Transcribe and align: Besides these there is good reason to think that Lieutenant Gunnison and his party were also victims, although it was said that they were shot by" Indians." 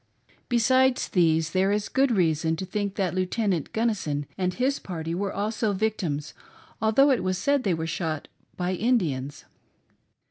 Besides 0.49 1.09
these 1.09 1.51
there 1.51 1.71
is 1.71 1.87
good 1.87 2.09
reason 2.09 2.55
to 2.55 2.65
think 2.65 2.95
that 2.95 3.13
Lieutenant 3.13 3.71
Gunnison 3.71 4.25
and 4.35 4.51
his 4.51 4.79
party 4.79 5.13
were 5.13 5.31
also 5.31 5.73
victims, 5.73 6.33
although 6.81 7.11
it 7.11 7.23
was 7.23 7.37
said 7.37 7.59
that 7.59 7.63
they 7.65 7.75
were 7.75 7.85
shot 7.85 8.27
by" 8.57 8.73
Indians." 8.73 9.45